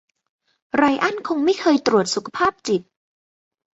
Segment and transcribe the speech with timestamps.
[0.77, 2.81] ไรอันคงไม่เคยตรวจสุจภาพจิต